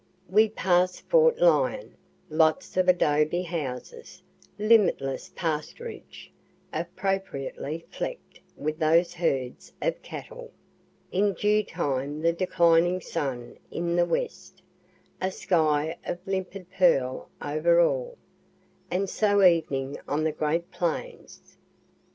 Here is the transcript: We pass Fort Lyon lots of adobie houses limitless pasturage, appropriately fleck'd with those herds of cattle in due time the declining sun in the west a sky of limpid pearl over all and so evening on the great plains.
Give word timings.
We 0.29 0.49
pass 0.49 0.99
Fort 0.99 1.37
Lyon 1.39 1.95
lots 2.27 2.75
of 2.75 2.87
adobie 2.87 3.45
houses 3.45 4.23
limitless 4.57 5.29
pasturage, 5.35 6.31
appropriately 6.73 7.85
fleck'd 7.91 8.39
with 8.57 8.79
those 8.79 9.13
herds 9.13 9.71
of 9.79 10.01
cattle 10.01 10.49
in 11.11 11.33
due 11.35 11.61
time 11.63 12.19
the 12.23 12.33
declining 12.33 12.99
sun 12.99 13.59
in 13.69 13.95
the 13.95 14.07
west 14.07 14.63
a 15.21 15.29
sky 15.29 15.95
of 16.03 16.17
limpid 16.25 16.71
pearl 16.71 17.29
over 17.39 17.79
all 17.79 18.17
and 18.89 19.07
so 19.07 19.43
evening 19.43 19.97
on 20.07 20.23
the 20.23 20.31
great 20.31 20.71
plains. 20.71 21.57